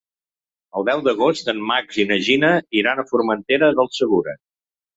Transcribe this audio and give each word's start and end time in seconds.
El 0.79 0.87
deu 0.87 1.03
d'agost 1.07 1.51
en 1.53 1.59
Max 1.73 2.01
i 2.05 2.07
na 2.13 2.19
Gina 2.29 2.51
iran 2.81 3.05
a 3.05 3.07
Formentera 3.13 3.73
del 3.79 3.95
Segura. 4.03 4.39